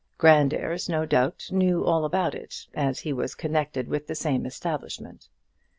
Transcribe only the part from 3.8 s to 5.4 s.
with the same establishment.